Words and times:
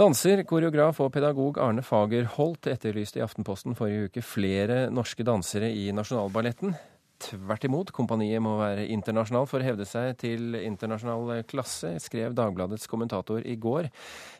Danser, 0.00 0.40
koreograf 0.48 0.96
og 1.04 1.10
pedagog 1.12 1.58
Arne 1.60 1.82
Fagerholt 1.84 2.64
etterlyste 2.70 3.18
i 3.18 3.20
Aftenposten 3.20 3.74
forrige 3.76 4.06
uke 4.08 4.22
flere 4.24 4.86
norske 4.88 5.26
dansere 5.28 5.68
i 5.76 5.90
Nasjonalballetten. 5.92 6.72
Tvert 7.20 7.66
imot, 7.68 7.92
kompaniet 7.92 8.40
må 8.40 8.54
være 8.56 8.86
internasjonalt 8.94 9.50
for 9.50 9.60
å 9.60 9.66
hevde 9.66 9.84
seg 9.84 10.14
til 10.22 10.56
internasjonal 10.56 11.42
klasse, 11.50 11.90
skrev 12.00 12.32
Dagbladets 12.38 12.88
kommentator 12.88 13.44
i 13.44 13.58
går. 13.60 13.90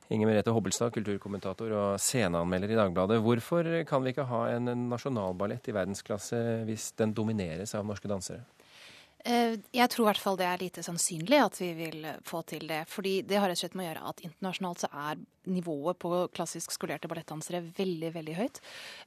Inger 0.08 0.30
Merete 0.30 0.54
Hobbelstad, 0.56 0.94
kulturkommentator 0.94 1.76
og 1.76 2.00
sceneanmelder 2.00 2.72
i 2.72 2.80
Dagbladet. 2.80 3.20
Hvorfor 3.20 3.68
kan 3.90 4.00
vi 4.06 4.14
ikke 4.14 4.30
ha 4.32 4.46
en 4.54 4.72
nasjonalballett 4.86 5.68
i 5.68 5.76
verdensklasse 5.76 6.40
hvis 6.70 6.94
den 6.96 7.12
domineres 7.12 7.76
av 7.76 7.84
norske 7.84 8.08
dansere? 8.08 8.46
Eh, 9.24 9.58
jeg 9.76 9.90
tror 9.92 10.06
i 10.06 10.08
hvert 10.08 10.22
fall 10.22 10.38
det 10.40 10.46
er 10.48 10.62
lite 10.62 10.84
sannsynlig 10.84 11.40
at 11.42 11.58
vi 11.60 11.70
vil 11.76 12.06
få 12.24 12.40
til 12.48 12.66
det. 12.68 12.86
fordi 12.88 13.20
det 13.22 13.36
har 13.36 13.48
rett 13.50 13.58
og 13.58 13.64
slett 13.64 13.76
med 13.76 13.84
å 13.84 13.88
gjøre 13.90 14.08
at 14.08 14.22
internasjonalt 14.24 14.80
så 14.80 14.88
er 14.92 15.20
nivået 15.50 15.98
på 15.98 16.28
klassisk 16.36 16.72
skolerte 16.72 17.08
ballettdansere 17.08 17.60
veldig 17.76 18.12
veldig 18.14 18.36
høyt. 18.36 18.60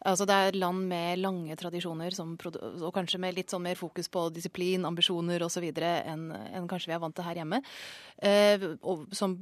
Altså 0.06 0.26
Det 0.26 0.34
er 0.36 0.60
land 0.60 0.88
med 0.90 1.20
lange 1.20 1.56
tradisjoner 1.56 2.14
som, 2.14 2.38
og 2.38 2.94
kanskje 2.94 3.20
med 3.20 3.36
litt 3.36 3.50
sånn 3.50 3.66
mer 3.66 3.76
fokus 3.76 4.10
på 4.10 4.30
disiplin, 4.34 4.86
ambisjoner 4.86 5.42
osv. 5.42 5.66
enn 5.73 6.32
en 6.32 6.68
kanskje 6.68 6.92
vi 6.92 6.94
er 6.98 7.04
vant 7.04 7.16
til 7.16 7.26
her 7.26 7.42
hjemme. 7.42 7.62
Eh, 8.22 8.70
og 8.82 9.08
som 9.14 9.40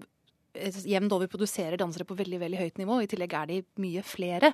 jevnt 0.53 1.13
over 1.15 1.29
produserer 1.31 1.79
dansere 1.79 2.05
på 2.07 2.15
veldig 2.19 2.39
veldig 2.41 2.59
høyt 2.59 2.79
nivå. 2.81 2.97
I 3.01 3.09
tillegg 3.09 3.33
er 3.37 3.49
de 3.49 3.59
mye 3.81 4.03
flere. 4.05 4.51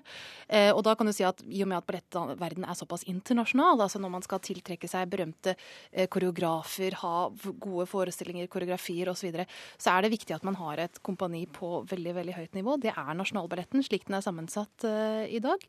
Eh, 0.47 0.69
og 0.71 0.83
da 0.85 0.93
kan 0.97 1.09
du 1.09 1.13
si 1.15 1.25
at 1.27 1.41
i 1.47 1.63
og 1.65 1.71
med 1.71 1.79
at 1.79 1.87
ballettverdenen 1.87 2.67
er 2.69 2.77
såpass 2.77 3.05
internasjonal, 3.09 3.81
altså 3.81 4.01
når 4.01 4.13
man 4.13 4.25
skal 4.25 4.41
tiltrekke 4.45 4.89
seg 4.89 5.09
berømte 5.09 5.55
eh, 5.91 6.05
koreografer, 6.11 6.99
ha 7.01 7.15
gode 7.57 7.87
forestillinger, 7.89 8.49
koreografier 8.51 9.11
osv., 9.11 9.17
så, 9.17 9.25
videre, 9.27 9.47
så 9.81 9.95
er 9.95 10.05
det 10.05 10.13
viktig 10.13 10.35
at 10.35 10.45
man 10.45 10.55
har 10.59 10.79
et 10.83 10.99
kompani 11.03 11.41
på 11.49 11.81
veldig 11.89 12.13
veldig 12.19 12.35
høyt 12.37 12.53
nivå. 12.55 12.77
Det 12.79 12.93
er 12.93 13.17
Nasjonalballetten 13.17 13.81
slik 13.83 14.05
den 14.07 14.19
er 14.19 14.23
sammensatt 14.23 14.85
eh, 14.87 15.25
i 15.33 15.41
dag. 15.43 15.65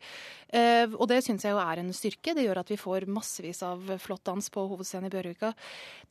Eh, 0.53 0.85
og 0.93 1.09
det 1.11 1.23
syns 1.25 1.47
jeg 1.47 1.57
jo 1.57 1.63
er 1.63 1.81
en 1.81 1.91
styrke. 1.97 2.37
Det 2.37 2.45
gjør 2.45 2.61
at 2.61 2.71
vi 2.71 2.79
får 2.79 3.09
massevis 3.11 3.65
av 3.67 3.97
flott 4.05 4.27
dans 4.29 4.53
på 4.53 4.69
hovedscenen 4.75 5.09
i 5.09 5.15
Bjørvika. 5.17 5.55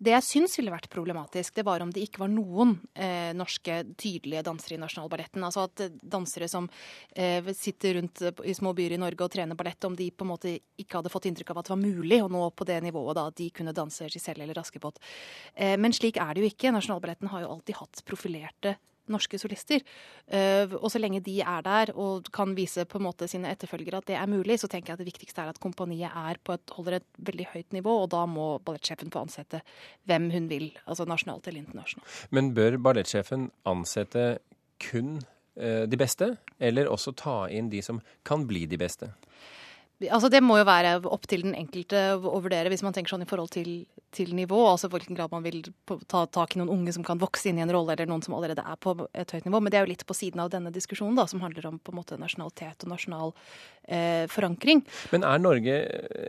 Det 0.02 0.16
jeg 0.16 0.25
syns 0.25 0.58
ville 0.58 0.73
vært 0.73 0.89
problematisk, 0.91 1.53
det 1.53 1.67
var 1.69 1.86
om 1.86 1.94
det 1.94 2.08
ikke 2.09 2.25
var 2.25 2.34
noen 2.34 2.80
eh, 2.97 3.31
norske 3.38 3.84
typer 3.94 4.06
tydelige 4.08 4.44
dansere 4.47 4.77
i 4.77 4.81
Nasjonalballetten. 4.81 5.44
Altså 5.44 5.66
at 5.67 5.83
eh, 5.86 5.95
dansere 6.02 6.50
som 6.52 6.69
eh, 7.16 7.45
sitter 7.53 8.00
rundt 8.00 8.22
eh, 8.22 8.44
i 8.47 8.55
små 8.58 8.73
byer 8.77 8.95
i 8.95 9.02
Norge 9.02 9.25
og 9.25 9.33
trener 9.33 9.59
ballett, 9.59 9.83
om 9.88 9.95
de 9.97 10.09
på 10.11 10.25
en 10.25 10.31
måte 10.31 10.58
ikke 10.80 11.00
hadde 11.00 11.13
fått 11.13 11.30
inntrykk 11.30 11.53
av 11.53 11.61
at 11.61 11.69
det 11.69 11.75
var 11.75 11.83
mulig 11.83 12.22
å 12.23 12.31
nå 12.31 12.44
på 12.55 12.67
det 12.67 12.80
nivået 12.85 13.17
da 13.19 13.28
de 13.38 13.50
kunne 13.55 13.75
danse 13.75 14.09
Giselle 14.11 14.45
eller 14.45 14.61
Askepott. 14.61 15.02
Eh, 15.55 15.75
men 15.80 15.95
slik 15.95 16.22
er 16.22 16.33
det 16.33 16.45
jo 16.45 16.52
ikke. 16.52 16.73
Nasjonalballetten 16.75 17.31
har 17.33 17.45
jo 17.45 17.55
alltid 17.55 17.81
hatt 17.81 18.05
profilerte 18.08 18.78
norske 19.13 19.39
solister. 19.41 19.83
Uh, 20.27 20.75
og 20.80 20.89
så 20.94 21.02
lenge 21.02 21.22
de 21.25 21.39
er 21.41 21.63
der 21.66 21.94
og 21.95 22.30
kan 22.36 22.55
vise 22.58 22.86
på 22.89 23.00
en 23.00 23.08
måte 23.08 23.30
sine 23.30 23.52
etterfølgere 23.53 24.02
at 24.02 24.09
det 24.09 24.17
er 24.19 24.31
mulig, 24.31 24.59
så 24.61 24.69
tenker 24.72 24.94
jeg 24.94 25.00
at 25.00 25.03
det 25.03 25.11
viktigste 25.11 25.44
er 25.44 25.53
at 25.53 25.61
kompaniet 25.63 26.11
er 26.11 26.41
på 26.44 26.58
et, 26.58 26.75
holder 26.77 27.00
et 27.00 27.08
veldig 27.30 27.47
høyt 27.53 27.78
nivå, 27.78 27.95
og 28.03 28.11
da 28.13 28.25
må 28.30 28.50
ballettsjefen 28.66 29.13
få 29.13 29.25
ansette 29.25 29.63
hvem 30.09 30.30
hun 30.33 30.52
vil, 30.52 30.69
altså 30.85 31.08
nasjonalt 31.09 31.47
eller 31.47 31.63
internasjonalt. 31.66 32.19
Men 32.35 32.53
bør 32.58 32.80
ballettsjefen 32.89 33.50
ansette 33.69 34.28
kun 34.83 35.17
uh, 35.59 35.85
de 35.89 36.00
beste, 36.00 36.35
eller 36.59 36.91
også 36.91 37.16
ta 37.17 37.39
inn 37.53 37.72
de 37.73 37.83
som 37.85 38.02
kan 38.28 38.45
bli 38.50 38.66
de 38.69 38.80
beste? 38.81 39.11
Altså 40.05 40.30
Det 40.30 40.44
må 40.45 40.59
jo 40.59 40.67
være 40.67 40.91
opp 41.09 41.25
til 41.30 41.41
den 41.47 41.55
enkelte 41.58 42.02
å 42.17 42.38
vurdere, 42.44 42.69
hvis 42.69 42.83
man 42.85 42.94
tenker 42.94 43.16
sånn 43.16 43.25
i 43.25 43.30
forhold 43.30 43.50
til, 43.55 43.72
til 44.16 44.33
nivå. 44.36 44.59
altså 44.72 44.89
Hvilken 44.91 45.17
grad 45.17 45.31
man 45.33 45.45
vil 45.45 45.61
ta 46.08 46.25
tak 46.25 46.55
i 46.55 46.61
noen 46.61 46.72
unge 46.73 46.94
som 46.95 47.05
kan 47.05 47.19
vokse 47.22 47.50
inn 47.50 47.59
i 47.59 47.66
en 47.66 47.73
rolle, 47.73 47.94
eller 47.95 48.09
noen 48.09 48.23
som 48.25 48.36
allerede 48.38 48.63
er 48.63 48.80
på 48.81 48.95
et 49.11 49.33
høyt 49.36 49.47
nivå. 49.47 49.61
Men 49.61 49.73
det 49.73 49.80
er 49.80 49.88
jo 49.88 49.94
litt 49.94 50.05
på 50.08 50.17
siden 50.17 50.44
av 50.44 50.52
denne 50.53 50.73
diskusjonen, 50.73 51.17
da, 51.19 51.27
som 51.30 51.44
handler 51.44 51.69
om 51.69 51.80
på 51.80 51.94
en 51.94 52.00
måte 52.00 52.19
nasjonalitet 52.22 52.88
og 52.88 52.94
nasjonal 52.94 53.33
eh, 53.88 54.25
forankring. 54.31 54.83
Men 55.13 55.28
er 55.28 55.44
Norge 55.44 55.78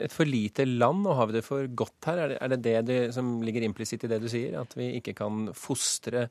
et 0.06 0.14
for 0.14 0.28
lite 0.28 0.66
land, 0.68 1.06
og 1.06 1.18
har 1.20 1.30
vi 1.30 1.38
det 1.38 1.46
for 1.46 1.66
godt 1.68 2.10
her? 2.10 2.24
Er 2.26 2.34
det 2.34 2.38
er 2.42 2.54
det, 2.54 2.62
det, 2.62 3.02
du, 3.08 3.12
som 3.16 3.36
ligger 3.44 3.66
implisitt 3.66 4.06
i 4.06 4.12
det 4.12 4.22
du 4.22 4.30
sier? 4.30 4.58
At 4.60 4.74
vi 4.78 4.92
ikke 5.00 5.16
kan 5.18 5.48
fostre 5.56 6.28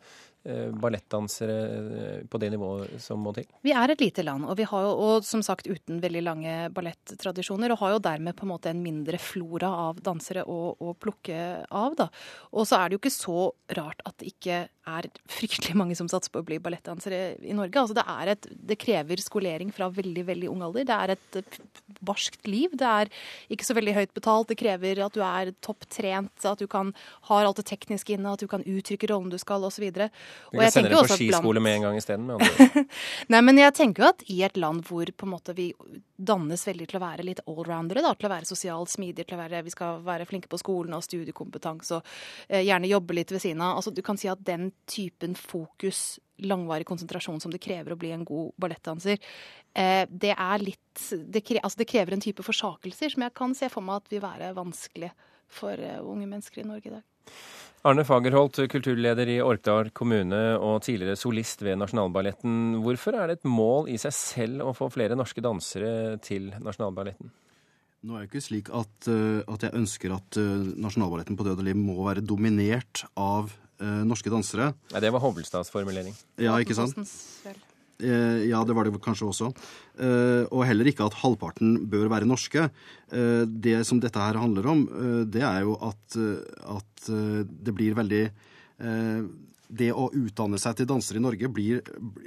Eh, 0.47 0.71
ballettdansere 0.71 1.55
eh, 1.97 2.19
på 2.29 2.39
det 2.39 2.53
nivået 2.53 3.01
som 3.03 3.19
må 3.19 3.33
til? 3.35 3.43
Vi 3.65 3.73
er 3.75 3.91
et 3.91 3.99
lite 3.99 4.23
land, 4.23 4.45
og 4.47 4.55
vi 4.55 4.63
har 4.69 4.85
jo, 4.85 4.93
og 5.03 5.25
som 5.27 5.41
sagt 5.43 5.67
uten 5.67 5.97
veldig 5.99 6.21
lange 6.23 6.53
ballettradisjoner, 6.71 7.73
og 7.73 7.81
har 7.81 7.95
jo 7.95 8.03
dermed 8.05 8.37
på 8.37 8.45
en 8.45 8.51
måte 8.53 8.71
en 8.71 8.79
mindre 8.79 9.19
flora 9.19 9.73
av 9.89 9.99
dansere 10.05 10.45
å, 10.47 10.71
å 10.79 10.93
plukke 10.95 11.36
av. 11.69 11.95
da. 11.99 12.09
Og 12.51 12.67
så 12.69 12.79
er 12.79 12.89
det 12.89 12.97
jo 12.97 13.03
ikke 13.03 13.13
så 13.13 13.51
rart 13.77 14.03
at 14.07 14.25
ikke 14.25 14.65
er 14.87 15.07
fryktelig 15.31 15.75
mange 15.77 15.95
som 15.97 16.09
satser 16.11 16.31
på 16.33 16.41
å 16.41 16.47
bli 16.47 16.59
ballettdansere 16.63 17.37
i 17.43 17.55
Norge. 17.55 17.81
Altså 17.81 17.97
det, 17.97 18.05
et, 18.33 18.47
det 18.71 18.77
krever 18.79 19.21
skolering 19.21 19.71
fra 19.75 19.89
veldig 19.93 20.23
veldig 20.27 20.49
ung 20.51 20.63
alder. 20.65 20.87
Det 20.87 20.97
er 20.97 21.13
et 21.15 21.59
barskt 22.05 22.47
liv. 22.47 22.73
Det 22.77 22.87
er 22.87 23.11
ikke 23.53 23.67
så 23.67 23.75
veldig 23.77 23.95
høyt 23.97 24.13
betalt. 24.17 24.51
Det 24.51 24.59
krever 24.59 25.01
at 25.05 25.15
du 25.15 25.23
er 25.25 25.51
topptrent, 25.65 26.33
at 26.45 26.61
du 26.61 26.67
kan, 26.71 26.93
har 27.29 27.47
alt 27.47 27.61
det 27.61 27.67
tekniske 27.71 28.15
inne, 28.15 28.33
at 28.33 28.43
du 28.43 28.49
kan 28.51 28.65
uttrykke 28.65 29.09
rollen 29.11 29.31
du 29.33 29.39
skal 29.41 29.65
osv. 29.67 29.87
Du 29.91 30.03
kan 30.03 30.73
sende 30.73 30.93
deg 30.93 30.99
på 31.03 31.19
skiskole 31.19 31.63
med 31.63 31.79
en 31.79 31.87
gang 31.89 31.99
isteden? 31.99 32.31
Nei, 33.33 33.43
men 33.43 33.61
jeg 33.61 33.75
tenker 33.77 34.05
jo 34.05 34.11
at 34.11 34.25
i 34.31 34.41
et 34.47 34.59
land 34.59 34.85
hvor 34.87 35.09
på 35.11 35.27
en 35.27 35.33
måte 35.33 35.55
vi 35.57 35.71
dannes 36.17 36.63
veldig 36.67 36.87
til 36.89 36.99
å 36.99 37.03
være 37.03 37.25
litt 37.25 37.43
allroundere, 37.45 38.01
da, 38.05 38.13
til 38.17 38.29
å 38.29 38.33
være 38.33 38.49
sosialt 38.49 38.91
smidige, 38.91 39.27
til 39.27 39.37
å 39.37 39.43
være, 39.43 39.61
vi 39.65 39.73
skal 39.73 40.01
være 40.05 40.25
flinke 40.29 40.49
på 40.49 40.59
skolen 40.61 40.95
og 40.97 41.05
studiekompetanse 41.05 41.99
og 41.99 42.17
eh, 42.49 42.63
gjerne 42.65 42.89
jobbe 42.89 43.19
litt 43.19 43.33
ved 43.33 43.43
siden 43.43 43.61
av. 43.61 43.77
Altså, 43.77 43.93
du 43.93 44.01
kan 44.05 44.17
si 44.19 44.29
at 44.31 44.41
den 44.47 44.71
typen 44.85 45.35
fokus, 45.35 46.19
langvarig 46.45 46.87
konsentrasjon 46.87 47.41
som 47.41 47.53
det 47.53 47.61
krever 47.63 47.95
å 47.95 47.99
bli 47.99 48.11
en 48.13 48.25
god 48.27 48.53
ballettdanser, 48.61 49.17
eh, 49.73 50.03
det 50.09 50.33
er 50.35 50.63
litt 50.63 50.83
det, 51.11 51.41
krever, 51.41 51.63
altså, 51.63 51.81
det 51.81 51.89
krever 51.89 52.15
en 52.15 52.23
type 52.23 52.45
forsakelser 52.45 53.13
som 53.13 53.25
jeg 53.25 53.35
kan 53.37 53.55
se 53.57 53.69
for 53.73 53.85
meg 53.85 54.01
at 54.03 54.11
vil 54.13 54.23
være 54.23 54.53
vanskelig 54.57 55.11
for 55.47 55.79
uh, 55.79 56.01
unge 56.03 56.27
mennesker 56.27 56.63
i 56.63 56.67
Norge 56.67 56.89
i 56.89 56.95
dag. 56.97 57.05
Arne 57.87 58.03
Fagerholt, 58.03 58.57
kulturleder 58.67 59.29
i 59.31 59.37
Orkdal 59.39 59.93
kommune 59.95 60.41
og 60.57 60.81
tidligere 60.83 61.15
solist 61.19 61.61
ved 61.63 61.77
Nasjonalballetten. 61.79 62.81
Hvorfor 62.83 63.15
er 63.15 63.29
det 63.29 63.37
et 63.37 63.47
mål 63.47 63.87
i 63.93 63.99
seg 64.01 64.15
selv 64.17 64.65
å 64.65 64.73
få 64.75 64.89
flere 64.91 65.15
norske 65.15 65.43
dansere 65.45 66.17
til 66.25 66.49
Nasjonalballetten? 66.57 67.31
Nå 68.05 68.15
er 68.15 68.25
det 68.25 68.29
ikke 68.29 68.43
slik 68.45 68.73
at, 68.75 69.09
uh, 69.09 69.41
at 69.49 69.63
jeg 69.65 69.75
ønsker 69.77 70.13
at 70.17 70.37
uh, 70.41 70.67
Nasjonalballetten 70.77 71.39
på 71.39 71.47
død 71.47 71.63
og 71.63 71.65
liv 71.65 71.79
må 71.79 71.97
være 72.05 72.25
dominert 72.25 73.05
av 73.17 73.49
uh, 73.81 74.03
norske 74.05 74.29
dansere. 74.33 74.73
Nei, 74.93 75.01
Det 75.01 75.13
var 75.15 75.25
Hovelstads 75.25 75.73
formulering. 75.73 76.13
Ja, 76.37 76.59
ikke 76.61 76.77
sant? 76.77 77.01
Eh, 77.97 78.45
ja, 78.51 78.61
det 78.63 78.75
var 78.77 78.85
det 78.85 78.93
kanskje 79.01 79.29
også. 79.31 79.49
Eh, 79.97 80.45
og 80.53 80.65
heller 80.69 80.89
ikke 80.89 81.07
at 81.07 81.17
halvparten 81.17 81.87
bør 81.89 82.11
være 82.13 82.29
norske. 82.29 82.67
Eh, 83.09 83.43
det 83.47 83.79
som 83.89 84.01
dette 84.01 84.21
her 84.21 84.37
handler 84.37 84.69
om, 84.69 84.85
det 85.25 85.41
er 85.41 85.65
jo 85.65 85.77
at, 85.81 86.17
at 86.77 87.09
det 87.09 87.73
blir 87.73 87.97
veldig 87.97 88.25
det 89.67 89.89
å 89.91 90.07
utdanne 90.15 90.59
seg 90.61 90.77
til 90.77 90.87
danser 90.89 91.19
i 91.19 91.23
Norge 91.23 91.49
blir, 91.51 91.81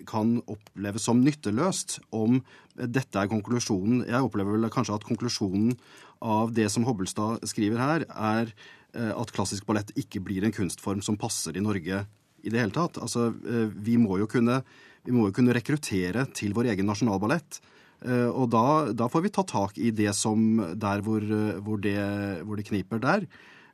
kan 0.09 0.39
oppleves 0.51 1.07
som 1.09 1.23
nytteløst 1.25 1.99
om 2.17 2.43
dette 2.77 3.17
er 3.17 3.31
konklusjonen. 3.31 4.05
Jeg 4.09 4.27
opplever 4.27 4.59
vel 4.59 4.73
kanskje 4.73 4.99
at 4.99 5.07
konklusjonen 5.09 5.73
av 6.21 6.53
det 6.57 6.69
som 6.73 6.85
Hobbelstad 6.85 7.47
skriver 7.49 7.81
her, 7.81 8.05
er 8.13 8.53
at 8.91 9.31
klassisk 9.31 9.69
ballett 9.69 9.93
ikke 10.01 10.21
blir 10.27 10.43
en 10.45 10.53
kunstform 10.53 11.01
som 11.07 11.17
passer 11.17 11.57
i 11.57 11.63
Norge 11.63 12.03
i 12.43 12.51
det 12.51 12.59
hele 12.59 12.75
tatt. 12.75 12.99
Altså, 12.99 13.29
vi 13.73 13.95
må 14.03 14.19
jo 14.19 14.29
kunne 14.29 14.61
må 15.09 15.29
jo 15.29 15.37
kunne 15.37 15.55
rekruttere 15.57 16.27
til 16.37 16.53
vår 16.57 16.73
egen 16.75 16.89
nasjonalballett. 16.91 17.61
Eh, 18.05 18.29
og 18.29 18.51
da, 18.53 18.65
da, 18.97 19.09
får 19.13 19.25
vi 19.25 19.33
ta 19.35 19.45
tak 19.49 19.79
i 19.81 19.93
det 19.93 20.13
som 20.17 20.61
der 20.77 21.05
hvor, 21.05 21.25
hvor, 21.65 21.81
det, 21.81 21.97
hvor 22.45 22.61
det, 22.61 22.69
kniper 22.69 23.01
der. 23.03 23.27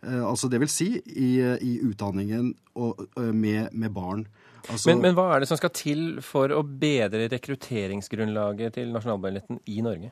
Eh, 0.06 0.22
altså 0.22 0.50
det 0.52 0.62
vil 0.62 0.72
si 0.72 0.90
i, 0.96 1.30
i 1.42 1.72
utdanningen 1.86 2.52
og, 2.78 3.06
med, 3.18 3.72
med 3.72 3.94
barn. 3.94 4.26
Altså, 4.66 4.90
men, 4.90 5.02
men, 5.04 5.14
hva 5.14 5.28
er 5.34 5.42
det 5.42 5.50
som 5.50 5.58
skal 5.60 5.70
til 5.74 6.04
for 6.24 6.50
å 6.54 6.62
bedre 6.66 7.28
rekrutteringsgrunnlaget 7.30 8.78
til 8.80 8.90
nasjonalballetten 8.94 9.60
i 9.70 9.82
Norge? 9.84 10.10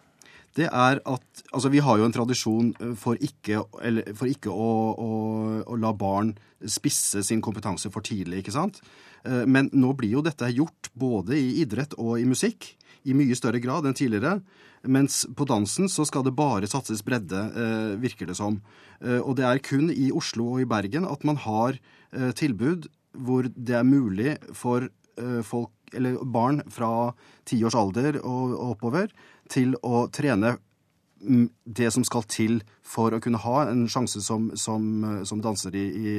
Det 0.54 0.68
er 0.68 1.00
at 1.02 1.42
Altså, 1.54 1.70
vi 1.70 1.82
har 1.82 1.98
jo 1.98 2.06
en 2.06 2.14
tradisjon 2.14 2.72
for 2.98 3.18
ikke, 3.22 3.60
for 4.14 4.26
ikke 4.26 4.50
å, 4.50 4.70
å, 4.98 5.10
å 5.70 5.76
la 5.78 5.92
barn 5.94 6.32
spisse 6.66 7.22
sin 7.26 7.42
kompetanse 7.44 7.90
for 7.94 8.04
tidlig, 8.04 8.42
ikke 8.42 8.54
sant? 8.54 8.80
Eh, 9.24 9.44
men 9.48 9.70
nå 9.72 9.92
blir 9.98 10.16
jo 10.18 10.24
dette 10.24 10.50
gjort 10.52 10.90
både 10.98 11.36
i 11.38 11.60
idrett 11.62 11.96
og 11.98 12.18
i 12.20 12.28
musikk 12.28 12.74
i 13.04 13.16
mye 13.16 13.36
større 13.36 13.60
grad 13.62 13.86
enn 13.88 13.96
tidligere. 13.96 14.38
Mens 14.84 15.22
på 15.36 15.46
dansen 15.48 15.88
så 15.88 16.04
skal 16.08 16.24
det 16.26 16.36
bare 16.36 16.68
satses 16.68 17.04
bredde, 17.04 17.40
eh, 17.56 17.94
virker 18.00 18.28
det 18.28 18.36
som. 18.36 18.60
Eh, 19.00 19.20
og 19.20 19.36
det 19.36 19.46
er 19.48 19.64
kun 19.64 19.90
i 19.90 20.10
Oslo 20.12 20.54
og 20.54 20.64
i 20.64 20.68
Bergen 20.68 21.08
at 21.08 21.24
man 21.24 21.40
har 21.40 21.80
tilbud 22.14 22.86
hvor 23.26 23.42
det 23.42 23.74
er 23.74 23.82
mulig 23.82 24.36
for 24.54 24.86
folk, 25.42 25.72
eller 25.96 26.20
barn 26.24 26.62
fra 26.72 27.12
ti 27.48 27.60
års 27.64 27.76
alder 27.78 28.20
og 28.22 28.54
oppover 28.74 29.10
til 29.52 29.76
å 29.82 30.06
trene 30.14 30.56
det 31.64 31.90
som 31.94 32.04
skal 32.04 32.24
til 32.28 32.58
for 32.84 33.14
å 33.14 33.20
kunne 33.22 33.40
ha 33.40 33.64
en 33.70 33.86
sjanse 33.88 34.20
som, 34.24 34.50
som, 34.60 34.84
som 35.24 35.40
danser 35.40 35.74
i, 35.78 35.84
i, 35.84 36.14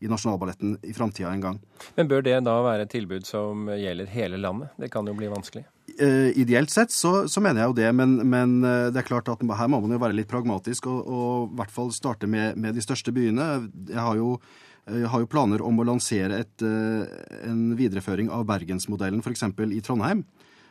i 0.00 0.10
Nasjonalballetten 0.10 0.78
i 0.86 0.94
framtida 0.96 1.32
en 1.32 1.42
gang. 1.42 1.58
Men 1.98 2.08
bør 2.08 2.24
det 2.24 2.38
da 2.46 2.54
være 2.64 2.86
et 2.86 2.94
tilbud 2.94 3.26
som 3.28 3.68
gjelder 3.68 4.08
hele 4.12 4.40
landet? 4.40 4.72
Det 4.80 4.90
kan 4.92 5.08
jo 5.08 5.16
bli 5.18 5.28
vanskelig. 5.32 5.66
Uh, 6.00 6.32
ideelt 6.36 6.72
sett 6.72 6.92
så, 6.92 7.26
så, 7.28 7.40
mener 7.40 7.62
jeg 7.62 7.70
jo 7.70 7.78
det, 7.78 7.90
men, 7.96 8.16
men, 8.28 8.56
det 8.64 9.00
er 9.00 9.06
klart 9.08 9.28
at 9.32 9.44
her 9.44 9.70
må 9.70 9.80
man 9.84 9.94
jo 9.94 10.00
være 10.02 10.16
litt 10.16 10.30
pragmatisk 10.30 10.88
og, 10.90 11.02
og 11.04 11.52
i 11.52 11.60
hvert 11.60 11.74
fall 11.76 11.92
starte 11.94 12.28
med, 12.30 12.56
med 12.60 12.76
de 12.76 12.84
største 12.84 13.14
byene. 13.16 13.50
Jeg 13.92 14.02
har 14.02 14.16
jo 14.18 14.38
har 14.86 15.22
jo 15.22 15.26
planer 15.26 15.62
om 15.66 15.80
å 15.82 15.86
lansere 15.88 16.42
et, 16.44 16.62
en 16.62 17.62
videreføring 17.74 18.28
av 18.30 18.44
bergensmodellen 18.46 19.24
f.eks. 19.24 19.42
i 19.74 19.80
Trondheim. 19.82 20.22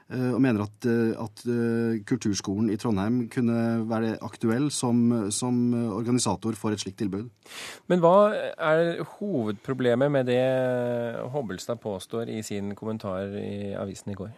Eh, 0.06 0.34
og 0.36 0.42
mener 0.42 0.62
at, 0.62 0.86
eh, 0.86 1.16
at, 1.18 1.40
eh, 1.50 1.98
kulturskolen 2.06 2.70
i 2.70 2.78
Trondheim 2.78 3.24
kunne 3.28 3.88
være 3.90 4.20
aktuell 4.22 4.70
som, 4.70 5.32
som, 5.34 5.74
organisator 5.74 6.54
for 6.54 6.76
et 6.76 6.80
slikt 6.84 7.00
tilbud. 7.00 7.32
Men 7.90 8.04
hva 8.04 8.30
er 8.54 9.02
hovedproblemet 9.18 10.12
med 10.12 10.30
det 10.30 10.46
Hobbelstad 11.34 11.82
påstår 11.82 12.30
i 12.30 12.44
sin 12.46 12.76
kommentar 12.76 13.34
i 13.34 13.74
avisen 13.74 14.14
i 14.14 14.20
går? 14.20 14.30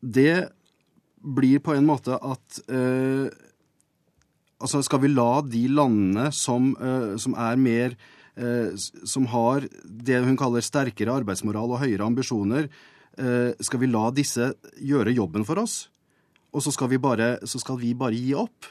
Det 0.00 0.48
blir 1.18 1.58
på 1.58 1.74
en 1.74 1.86
måte 1.86 2.14
at 2.14 2.62
eh, 2.70 3.30
Altså, 4.60 4.82
skal 4.84 5.00
vi 5.00 5.08
la 5.08 5.40
de 5.40 5.62
landene 5.72 6.26
som, 6.36 6.74
eh, 6.76 7.16
som 7.16 7.32
er 7.32 7.56
mer 7.56 7.94
eh, 7.94 8.19
Som 8.36 9.26
har 9.32 9.64
det 9.84 10.20
hun 10.22 10.36
kaller 10.38 10.64
sterkere 10.64 11.12
arbeidsmoral 11.18 11.74
og 11.74 11.80
høyere 11.82 12.06
ambisjoner, 12.06 12.68
Eh, 13.18 13.52
skal 13.60 13.82
vi 13.82 13.90
la 13.90 14.08
disse 14.14 14.52
gjøre 14.78 15.14
jobben 15.16 15.44
for 15.46 15.60
oss, 15.60 15.88
og 16.54 16.62
så 16.64 16.72
skal 16.74 16.92
vi 16.92 17.00
bare, 17.02 17.34
skal 17.44 17.80
vi 17.80 17.94
bare 17.98 18.16
gi 18.16 18.34
opp? 18.38 18.68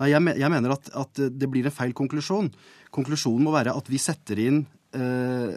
Nei, 0.00 0.12
jeg 0.14 0.22
mener 0.48 0.72
at, 0.72 0.88
at, 0.96 1.18
det 1.36 1.48
blir 1.52 1.66
en 1.68 1.74
feil 1.74 1.92
konklusjon. 1.96 2.48
Konklusjonen 2.94 3.44
må 3.44 3.52
være 3.52 3.74
at 3.76 3.90
vi 3.92 4.00
setter 4.00 4.40
inn 4.40 4.62
eh, 4.96 5.52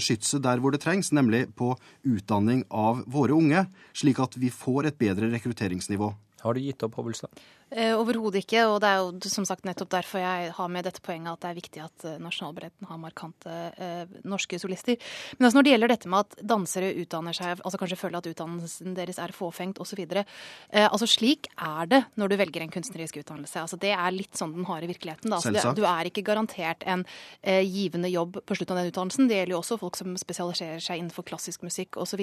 skytset 0.00 0.40
der 0.46 0.62
hvor 0.62 0.72
det 0.72 0.80
trengs, 0.84 1.12
nemlig 1.12 1.44
på 1.58 1.74
utdanning 2.08 2.64
av 2.70 3.02
våre 3.12 3.36
unge, 3.36 3.66
slik 3.92 4.22
at 4.24 4.38
vi 4.40 4.48
får 4.54 4.88
et 4.88 5.00
bedre 5.02 5.28
rekrutteringsnivå. 5.34 6.08
Har 6.42 6.56
du 6.56 6.64
gitt 6.64 6.82
opp 6.86 6.96
Hobbelstad? 6.98 7.44
Eh, 7.72 7.94
Overhodet 7.96 8.42
ikke. 8.42 8.64
Og 8.68 8.80
det 8.82 8.90
er 8.90 9.00
jo 9.00 9.32
som 9.32 9.46
sagt 9.48 9.66
nettopp 9.68 9.90
derfor 9.92 10.22
jeg 10.22 10.52
har 10.56 10.72
med 10.72 10.84
dette 10.86 11.02
poenget 11.04 11.32
at 11.32 11.44
det 11.44 11.50
er 11.50 11.58
viktig 11.58 11.82
at 11.84 12.06
eh, 12.08 12.18
Nasjonalballetten 12.22 12.88
har 12.90 13.00
markante 13.00 13.54
eh, 13.76 14.16
norske 14.28 14.58
solister. 14.60 14.98
Men 15.38 15.48
altså 15.48 15.58
når 15.58 15.66
det 15.66 15.72
gjelder 15.72 15.92
dette 15.94 16.12
med 16.12 16.26
at 16.26 16.44
dansere 16.52 16.92
utdanner 17.02 17.36
seg, 17.36 17.62
altså 17.62 17.80
kanskje 17.80 18.00
føler 18.00 18.20
at 18.20 18.28
utdannelsen 18.32 18.96
deres 18.98 19.20
er 19.22 19.34
fåfengt 19.36 19.80
osv. 19.82 20.02
Eh, 20.04 20.26
altså 20.84 21.08
slik 21.08 21.48
er 21.56 21.88
det 21.90 22.02
når 22.20 22.32
du 22.32 22.36
velger 22.42 22.66
en 22.66 22.74
kunstnerisk 22.74 23.22
utdannelse. 23.22 23.64
Altså 23.64 23.80
det 23.80 23.94
er 23.96 24.14
litt 24.14 24.36
sånn 24.38 24.54
den 24.56 24.68
harde 24.68 24.90
virkeligheten. 24.90 25.30
Da. 25.32 25.40
Altså, 25.40 25.54
det, 25.54 25.64
du 25.78 25.86
er 25.88 26.10
ikke 26.10 26.26
garantert 26.26 26.84
en 26.88 27.06
eh, 27.40 27.62
givende 27.64 28.10
jobb 28.12 28.42
på 28.44 28.58
slutten 28.58 28.76
av 28.76 28.82
den 28.82 28.92
utdannelsen. 28.92 29.30
Det 29.30 29.40
gjelder 29.40 29.56
jo 29.56 29.62
også 29.62 29.80
folk 29.80 29.98
som 29.98 30.12
spesialiserer 30.20 30.82
seg 30.82 31.00
innenfor 31.00 31.26
klassisk 31.28 31.64
musikk 31.64 31.96
osv. 32.02 32.20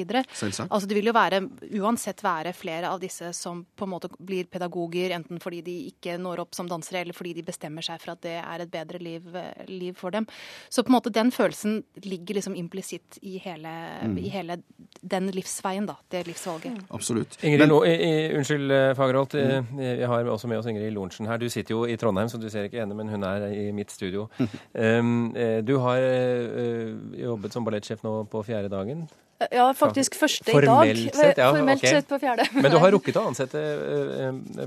Altså 0.70 0.86
det 0.86 0.98
vil 0.98 1.10
jo 1.10 1.16
være, 1.16 1.42
uansett 1.80 2.22
være 2.26 2.54
flere 2.58 2.94
av 2.94 3.02
disse 3.02 3.32
som 3.38 3.64
på 3.76 3.88
en 3.88 3.94
måte 3.96 4.12
blir 4.20 4.48
pedagoger, 4.52 5.14
enten 5.16 5.39
fordi 5.44 5.62
de 5.66 5.76
ikke 5.90 6.18
når 6.22 6.44
opp 6.46 6.58
som 6.58 6.70
dansere, 6.70 7.04
eller 7.04 7.18
fordi 7.18 7.34
de 7.38 7.46
bestemmer 7.48 7.86
seg 7.86 8.02
for 8.02 8.14
at 8.16 8.24
det 8.26 8.38
er 8.40 8.64
et 8.64 8.72
bedre 8.72 9.02
liv, 9.04 9.26
liv 9.68 9.98
for 9.98 10.16
dem. 10.16 10.28
Så 10.70 10.84
på 10.84 10.92
en 10.92 10.98
måte 10.98 11.14
den 11.14 11.32
følelsen 11.36 11.82
ligger 12.06 12.40
liksom 12.40 12.56
implisitt 12.60 13.20
i, 13.22 13.38
mm. 13.40 14.18
i, 14.18 14.28
hele 14.34 14.60
den 15.02 15.32
livsveien, 15.36 15.88
da. 15.90 15.98
Det 16.12 16.26
livsvalget. 16.28 16.78
Mm. 16.78 16.90
Absolutt. 16.96 17.38
Ingrid, 17.44 17.68
Men, 17.68 17.76
i, 17.88 17.96
i, 17.96 18.12
unnskyld, 18.38 18.72
eh, 18.72 18.94
Fagerholt. 18.98 19.34
Mm. 19.34 19.78
Vi 19.78 20.10
har 20.12 20.30
også 20.30 20.48
med 20.48 20.60
oss 20.60 20.70
Ingrid 20.70 20.92
Lorentzen 20.94 21.30
her. 21.30 21.38
Du 21.38 21.50
sitter 21.50 21.76
jo 21.76 21.86
i 21.86 21.98
Trondheim, 21.98 22.30
så 22.30 22.38
du 22.38 22.50
ser 22.50 22.70
ikke 22.70 22.82
henne, 22.84 22.98
men 22.98 23.10
hun 23.10 23.24
er 23.24 23.50
i 23.54 23.72
mitt 23.76 23.92
studio. 23.92 24.28
um, 24.74 25.34
du 25.70 25.78
har 25.84 26.04
uh, 26.04 26.94
jobbet 27.20 27.56
som 27.56 27.66
ballettsjef 27.66 28.04
nå 28.06 28.24
på 28.32 28.44
fjerde 28.48 28.72
dagen. 28.72 29.08
Ja, 29.52 29.70
faktisk 29.74 30.18
første 30.20 30.52
Formelt 30.52 30.98
i 31.00 31.06
dag. 31.06 31.16
Sett, 31.16 31.38
ja, 31.40 31.52
Formelt 31.56 31.80
okay. 31.80 31.94
sett 31.96 32.08
på 32.10 32.18
fjerde. 32.20 32.44
Men 32.52 32.74
du 32.74 32.78
har 32.84 32.92
rukket 32.96 33.20
å 33.22 33.24
ansette 33.30 33.60
uh, 33.60 34.66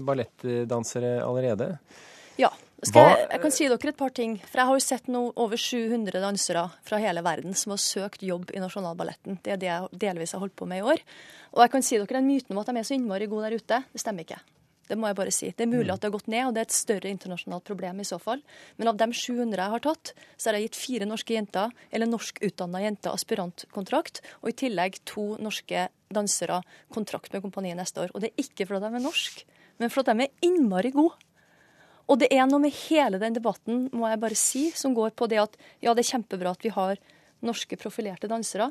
ballettdansere 0.63 1.23
allerede? 1.25 1.77
Ja. 2.41 2.53
Jeg, 2.83 3.29
jeg, 3.31 3.39
kan 3.39 3.53
si 3.55 3.67
dere 3.71 3.93
et 3.93 3.99
par 3.99 4.11
ting. 4.11 4.41
For 4.43 4.59
jeg 4.59 4.67
har 4.67 4.79
jo 4.79 4.83
sett 4.83 5.11
nå 5.13 5.21
over 5.39 5.61
700 5.61 6.19
dansere 6.19 6.65
fra 6.83 6.99
hele 6.99 7.23
verden 7.23 7.55
som 7.55 7.77
har 7.77 7.83
søkt 7.83 8.25
jobb 8.27 8.51
i 8.51 8.63
Nasjonalballetten. 8.63 9.39
Det 9.45 9.55
er 9.55 9.61
det 9.61 9.69
jeg 9.69 10.01
delvis 10.09 10.35
har 10.35 10.43
holdt 10.43 10.57
på 10.59 10.67
med 10.67 10.83
i 10.83 10.89
år. 10.95 11.05
Og 11.55 11.63
jeg 11.63 11.73
kan 11.77 11.87
si 11.87 12.01
dere 12.01 12.19
den 12.19 12.27
myten 12.27 12.57
om 12.57 12.63
at 12.63 12.73
de 12.73 12.81
er 12.81 12.89
så 12.89 12.97
innmari 12.97 13.31
gode 13.31 13.47
der 13.47 13.63
ute. 13.63 13.85
Det 13.93 14.03
stemmer 14.03 14.27
ikke. 14.27 14.41
Det 14.91 14.99
må 14.99 15.07
jeg 15.09 15.17
bare 15.21 15.33
si. 15.33 15.53
Det 15.55 15.63
er 15.63 15.71
mulig 15.71 15.87
mm. 15.87 15.95
at 15.95 16.03
det 16.03 16.09
har 16.09 16.17
gått 16.17 16.33
ned, 16.33 16.43
og 16.49 16.57
det 16.57 16.61
er 16.65 16.67
et 16.67 16.75
større 16.75 17.13
internasjonalt 17.13 17.65
problem 17.69 18.03
i 18.03 18.09
så 18.09 18.19
fall. 18.21 18.43
Men 18.77 18.91
av 18.91 18.99
de 18.99 19.09
700 19.15 19.63
jeg 19.63 19.75
har 19.77 19.85
tatt, 19.87 20.13
så 20.35 20.51
har 20.51 20.59
jeg 20.59 20.67
gitt 20.67 20.81
fire 20.83 21.09
norske 21.09 21.37
jenter, 21.37 21.73
eller 21.95 22.11
norskutdanna 22.11 22.83
jenter, 22.83 23.15
aspirantkontrakt, 23.15 24.21
og 24.43 24.51
i 24.51 24.57
tillegg 24.65 24.99
to 25.09 25.37
norske 25.41 25.87
dansere 26.13 26.61
kontrakt 26.93 27.33
med 27.33 27.47
kompaniet 27.47 27.79
neste 27.79 28.05
år. 28.05 28.13
Og 28.13 28.25
det 28.25 28.33
er 28.33 28.43
ikke 28.43 28.67
fordi 28.69 28.83
de 28.83 28.99
er 28.99 29.07
norske, 29.07 29.47
men 29.81 29.93
for 29.93 30.03
at 30.03 30.13
de 30.13 30.27
er 30.27 30.49
innmari 30.49 30.93
gode. 30.95 31.17
Og 32.11 32.19
det 32.21 32.29
er 32.35 32.49
noe 32.51 32.61
med 32.65 32.75
hele 32.89 33.21
den 33.23 33.37
debatten, 33.37 33.87
må 33.95 34.09
jeg 34.11 34.21
bare 34.21 34.39
si, 34.39 34.65
som 34.77 34.95
går 34.97 35.15
på 35.17 35.29
det 35.31 35.39
at 35.41 35.55
ja, 35.81 35.95
det 35.95 36.03
er 36.03 36.11
kjempebra 36.11 36.53
at 36.53 36.65
vi 36.65 36.73
har 36.75 36.99
norske 37.47 37.79
profilerte 37.81 38.31
dansere, 38.31 38.71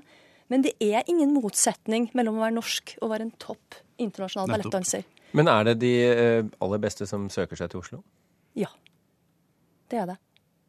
men 0.51 0.65
det 0.65 0.73
er 0.83 1.07
ingen 1.09 1.31
motsetning 1.33 2.09
mellom 2.17 2.39
å 2.39 2.43
være 2.43 2.57
norsk 2.57 2.97
og 2.99 3.13
være 3.13 3.27
en 3.29 3.35
topp 3.39 3.79
internasjonal 4.01 4.51
ballettdanser. 4.51 5.05
Men 5.37 5.47
er 5.47 5.69
det 5.69 5.77
de 5.79 5.91
eh, 6.09 6.49
aller 6.59 6.81
beste 6.83 7.07
som 7.07 7.29
søker 7.31 7.59
seg 7.59 7.71
til 7.71 7.79
Oslo? 7.79 8.01
Ja, 8.59 8.67
det 9.91 10.01
er 10.01 10.09
det. 10.11 10.17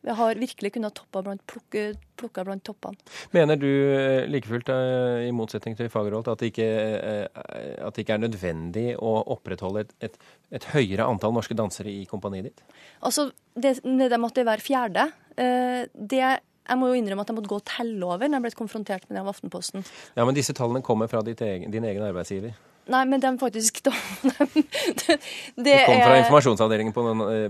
Vi 0.02 0.10
har 0.18 0.34
virkelig 0.34 0.72
kunnet 0.74 1.00
blant, 1.14 1.42
plukke, 1.46 1.82
plukka 2.18 2.42
blant 2.46 2.64
toppene. 2.66 2.98
Mener 3.30 3.58
du 3.60 3.68
eh, 3.70 4.26
like 4.26 4.50
fullt, 4.50 4.70
eh, 4.74 5.28
i 5.28 5.32
motsetning 5.34 5.76
til 5.78 5.90
Fagerholt, 5.92 6.30
at 6.32 6.42
det 6.42 6.50
ikke, 6.50 6.68
at 7.30 7.94
det 7.94 8.02
ikke 8.02 8.16
er 8.16 8.22
nødvendig 8.24 8.86
å 8.98 9.12
opprettholde 9.36 9.84
et, 9.84 9.92
et, 10.08 10.16
et, 10.58 10.66
høyere 10.74 11.06
antall 11.06 11.34
norske 11.36 11.54
dansere 11.58 11.92
i 11.92 12.02
kompaniet 12.10 12.50
ditt? 12.50 12.64
Altså, 13.06 13.28
det, 13.54 13.76
det 13.84 14.18
måtte 14.20 14.46
være 14.46 14.64
fjerde. 14.64 15.06
Det 15.36 16.22
jeg 16.22 16.78
må 16.78 16.88
jo 16.90 16.98
innrømme 16.98 17.24
at 17.24 17.30
jeg 17.30 17.36
måtte 17.36 17.50
gå 17.50 17.58
og 17.58 17.64
telle 17.66 18.06
over 18.06 18.30
når 18.30 18.38
jeg 18.38 18.44
ble 18.44 18.52
konfrontert 18.58 19.06
med 19.08 19.16
det 19.16 19.22
av 19.22 19.30
Aftenposten. 19.32 19.86
Ja, 20.14 20.26
Men 20.26 20.36
disse 20.36 20.54
tallene 20.54 20.82
kommer 20.82 21.10
fra 21.10 21.22
egen, 21.26 21.70
din 21.74 21.86
egen 21.86 22.04
arbeidsgiver? 22.06 22.54
Nei, 22.90 23.02
men 23.06 23.22
de 23.22 23.30
faktisk 23.38 23.82
de, 23.86 23.92
det, 25.02 25.18
det 25.58 25.76
kom 25.86 26.02
fra 26.02 26.18
informasjonsavdelingen 26.22 26.94
på, 26.94 27.06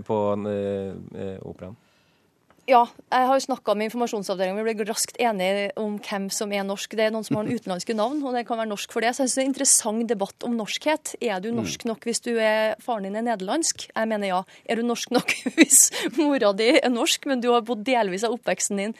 på 0.08 0.20
operaen? 1.48 1.76
Ja, 2.70 2.84
jeg 3.10 3.26
har 3.26 3.34
jo 3.34 3.42
snakka 3.42 3.74
med 3.74 3.88
informasjonsavdelingen. 3.88 4.62
Vi 4.62 4.74
ble 4.78 4.86
raskt 4.86 5.16
enige 5.18 5.72
om 5.80 5.96
hvem 5.98 6.28
som 6.30 6.52
er 6.54 6.62
norsk. 6.66 6.94
Det 6.94 7.08
er 7.08 7.14
noen 7.14 7.26
som 7.26 7.40
har 7.40 7.48
en 7.48 7.58
utenlandske 7.58 7.96
navn, 7.98 8.20
og 8.22 8.36
det 8.36 8.44
kan 8.46 8.60
være 8.60 8.70
norsk 8.70 8.94
for 8.94 9.02
det. 9.02 9.10
Så 9.16 9.24
jeg 9.24 9.32
synes 9.32 9.34
det 9.34 9.42
er 9.42 9.46
en 9.48 9.52
interessant 9.52 10.12
debatt 10.12 10.46
om 10.46 10.54
norskhet. 10.60 11.14
Er 11.18 11.42
du 11.42 11.50
norsk 11.56 11.88
nok 11.90 12.06
hvis 12.06 12.22
du 12.22 12.30
er 12.36 12.78
faren 12.82 13.08
din 13.08 13.18
er 13.18 13.26
nederlandsk? 13.26 13.88
Jeg 13.90 14.10
mener 14.12 14.30
ja. 14.30 14.40
Er 14.70 14.78
du 14.78 14.86
norsk 14.86 15.10
nok 15.10 15.34
hvis 15.58 15.88
mora 16.20 16.54
di 16.54 16.70
er 16.78 16.94
norsk, 16.94 17.26
men 17.26 17.42
du 17.42 17.50
har 17.50 17.66
bodd 17.66 17.82
delvis 17.88 18.22
av 18.28 18.38
oppveksten 18.38 18.78
din 18.78 18.96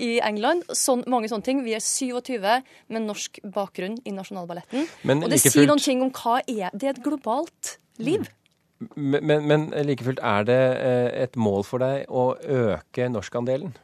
i 0.00 0.14
England. 0.24 0.64
Sånn, 0.72 1.04
mange 1.12 1.28
sånne 1.28 1.44
ting. 1.44 1.60
Vi 1.66 1.76
er 1.76 1.84
27 1.84 2.40
med 2.40 3.04
norsk 3.04 3.42
bakgrunn 3.44 4.00
i 4.08 4.16
Nasjonalballetten. 4.16 4.88
og 5.20 5.28
det 5.28 5.44
sier 5.44 5.68
noen 5.68 5.84
ting 5.84 6.00
om 6.00 6.14
hva 6.16 6.40
er 6.46 6.72
Det 6.72 6.88
er 6.88 6.96
et 6.96 7.04
globalt 7.04 7.76
liv. 8.00 8.24
Men, 8.96 9.46
men, 9.48 9.68
like 9.86 10.04
fullt, 10.06 10.22
er 10.22 10.46
det 10.48 10.60
eh, 10.78 11.08
et 11.24 11.36
mål 11.36 11.66
for 11.68 11.82
deg 11.82 12.10
å 12.10 12.32
øke 12.40 13.08
norskandelen? 13.12 13.74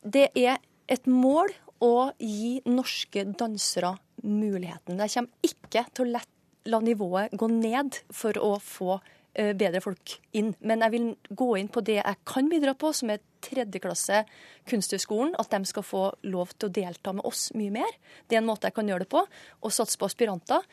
Det 0.00 0.30
er 0.38 0.58
et 0.90 1.06
mål 1.10 1.52
å 1.84 2.10
gi 2.18 2.58
norske 2.68 3.24
dansere 3.38 3.94
muligheten. 4.24 5.00
Jeg 5.00 5.14
kommer 5.16 5.50
ikke 5.52 5.86
til 5.94 6.10
å 6.10 6.22
la 6.70 6.80
nivået 6.84 7.32
gå 7.40 7.48
ned 7.52 8.02
for 8.12 8.36
å 8.40 8.56
få 8.60 9.00
Eh, 9.30 9.52
bedre 9.54 9.78
folk 9.78 10.16
inn. 10.34 10.48
Men 10.66 10.82
jeg 10.82 10.90
vil 10.90 11.04
gå 11.38 11.52
inn 11.60 11.68
på 11.70 11.82
det 11.86 12.00
jeg 12.00 12.18
kan 12.26 12.48
bidra 12.50 12.72
på, 12.74 12.90
som 12.90 13.12
er 13.12 13.20
tredjeklasse 13.46 14.24
Kunsthøgskolen. 14.66 15.36
At 15.38 15.52
de 15.54 15.70
skal 15.70 15.86
få 15.86 16.08
lov 16.26 16.56
til 16.56 16.66
å 16.66 16.74
delta 16.74 17.14
med 17.14 17.22
oss 17.28 17.52
mye 17.54 17.70
mer. 17.78 17.92
Det 18.26 18.34
er 18.34 18.42
en 18.42 18.48
måte 18.48 18.66
jeg 18.66 18.74
kan 18.74 18.90
gjøre 18.90 19.06
det 19.06 19.12
på. 19.12 19.22
Og 19.62 19.74
satse 19.74 20.00
på 20.00 20.08
aspiranter 20.10 20.66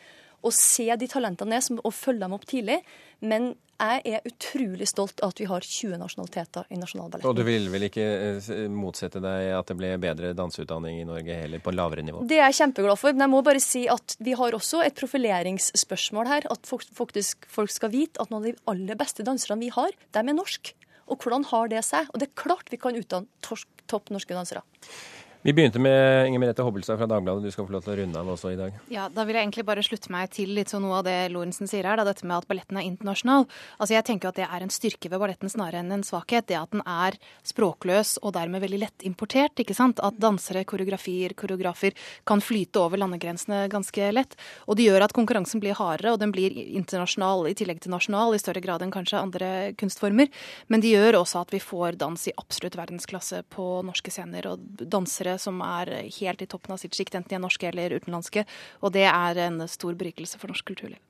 og 0.46 0.53
se 0.53 0.88
de 0.98 1.10
talentene 1.10 1.60
som, 1.62 1.77
og 1.84 1.94
følge 1.94 2.24
dem 2.24 2.34
opp 2.34 2.48
tidlig. 2.50 2.79
Men 3.19 3.55
jeg 3.77 4.01
er 4.09 4.24
utrolig 4.25 4.88
stolt 4.89 5.21
av 5.21 5.36
at 5.36 5.39
vi 5.41 5.45
har 5.50 5.62
20 5.62 6.00
nasjonaliteter 6.01 6.65
i 6.74 6.79
Nasjonalballetten. 6.81 7.29
Og 7.29 7.38
du 7.38 7.43
vil 7.45 7.67
vel 7.69 7.86
ikke 7.86 8.05
eh, 8.05 8.63
motsette 8.74 9.21
deg 9.21 9.51
at 9.53 9.69
det 9.69 9.75
ble 9.77 9.91
bedre 10.01 10.31
danseutdanning 10.38 10.97
i 11.03 11.05
Norge 11.05 11.36
heller, 11.43 11.62
på 11.62 11.74
lavere 11.75 12.05
nivå? 12.05 12.24
Det 12.25 12.39
er 12.39 12.47
jeg 12.50 12.57
kjempeglad 12.63 12.97
for. 12.97 13.13
Men 13.13 13.27
jeg 13.27 13.33
må 13.36 13.43
bare 13.45 13.62
si 13.62 13.83
at 13.91 14.17
vi 14.24 14.33
har 14.39 14.57
også 14.57 14.81
et 14.86 14.97
profileringsspørsmål 14.97 16.31
her. 16.31 16.50
At 16.53 16.65
faktisk 16.69 17.45
folk 17.53 17.74
skal 17.74 17.93
vite 17.93 18.24
at 18.24 18.33
noen 18.33 18.41
av 18.41 18.50
de 18.50 18.55
aller 18.74 18.97
beste 19.00 19.25
danserne 19.27 19.62
vi 19.62 19.69
har, 19.75 19.93
de 19.93 20.24
er 20.25 20.38
norsk. 20.38 20.74
Og 21.07 21.21
hvordan 21.21 21.45
har 21.53 21.69
det 21.71 21.86
seg? 21.86 22.09
Og 22.12 22.21
det 22.21 22.31
er 22.31 22.39
klart 22.41 22.74
vi 22.74 22.81
kan 22.81 22.97
utdanne 22.97 23.29
topp 23.88 24.09
norske 24.12 24.36
dansere. 24.36 24.65
Vi 25.41 25.53
begynte 25.53 25.79
med 25.79 26.27
Inger 26.27 26.39
Merete 26.41 26.63
Hobbelstad 26.65 26.98
fra 26.98 27.06
Dagbladet. 27.08 27.44
Du 27.44 27.51
skal 27.53 27.67
få 27.67 27.72
lov 27.75 27.84
til 27.86 27.94
å 27.94 27.98
runde 28.00 28.20
av 28.20 28.29
også 28.34 28.50
i 28.51 28.58
dag. 28.58 28.74
Ja, 28.89 29.06
Da 29.08 29.24
vil 29.24 29.36
jeg 29.38 29.46
egentlig 29.46 29.65
bare 29.67 29.84
slutte 29.86 30.10
meg 30.12 30.32
til 30.34 30.50
litt 30.58 30.72
sånn 30.74 30.82
noe 30.82 30.98
av 30.98 31.06
det 31.06 31.29
Lorentzen 31.32 31.70
sier 31.70 31.86
her, 31.86 31.96
da, 31.96 32.03
dette 32.08 32.25
med 32.25 32.41
at 32.41 32.48
balletten 32.50 32.79
er 32.79 32.88
internasjonal. 32.88 33.46
Altså 33.77 33.94
Jeg 33.94 34.06
tenker 34.10 34.29
at 34.29 34.39
det 34.39 34.48
er 34.48 34.65
en 34.65 34.74
styrke 34.74 35.12
ved 35.12 35.22
balletten 35.22 35.50
snarere 35.50 35.84
enn 35.84 35.94
en 35.94 36.03
svakhet. 36.03 36.48
Det 36.50 36.58
at 36.58 36.74
den 36.74 36.82
er 36.82 37.20
språkløs 37.46 38.17
og 38.24 38.34
dermed 38.34 38.62
veldig 38.65 38.79
lett 38.82 39.06
importert. 39.06 39.53
ikke 39.62 39.75
sant? 39.77 40.01
At 40.01 40.17
dansere, 40.17 40.65
koreografier, 40.65 41.36
koreografer 41.38 41.94
kan 42.25 42.41
flyte 42.41 42.82
over 42.82 42.98
landegrensene 42.98 43.70
ganske 43.70 44.12
lett. 44.12 44.36
Og 44.65 44.75
det 44.75 44.89
gjør 44.89 45.06
at 45.06 45.13
konkurransen 45.13 45.62
blir 45.62 45.77
hardere, 45.77 46.13
og 46.13 46.20
den 46.20 46.34
blir 46.34 46.50
internasjonal 46.51 47.48
i 47.48 47.53
tillegg 47.53 47.79
til 47.79 47.94
nasjonal 47.94 48.34
i 48.34 48.41
større 48.41 48.63
grad 48.65 48.82
enn 48.82 48.91
kanskje 48.91 49.22
andre 49.22 49.53
kunstformer. 49.77 50.34
Men 50.67 50.82
det 50.82 50.96
gjør 50.96 51.22
også 51.22 51.46
at 51.46 51.53
vi 51.53 51.62
får 51.62 52.01
dans 52.01 52.27
i 52.27 52.36
absolutt 52.36 52.75
verdensklasse 52.75 53.44
på 53.53 53.70
norske 53.86 54.12
scener, 54.12 54.50
og 54.50 54.60
dansere 54.82 55.26
som 55.41 55.60
er 55.65 55.91
helt 56.19 56.41
i 56.41 56.50
toppen 56.50 56.75
av 56.75 56.81
sitt 56.81 56.96
sjikt, 56.96 57.15
enten 57.17 57.34
de 57.34 57.39
er 57.39 57.43
norske 57.43 57.67
eller 57.69 57.98
utenlandske. 58.00 58.46
Og 58.81 58.96
det 58.96 59.07
er 59.10 59.43
en 59.48 59.62
stor 59.67 59.98
berikelse 60.00 60.39
for 60.39 60.53
norsk 60.53 60.72
kulturliv. 60.72 61.01